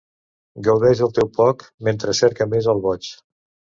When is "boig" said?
2.87-3.11